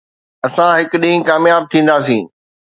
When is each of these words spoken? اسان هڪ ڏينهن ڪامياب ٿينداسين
اسان 0.45 0.69
هڪ 0.77 0.89
ڏينهن 1.01 1.27
ڪامياب 1.29 1.63
ٿينداسين 1.71 2.23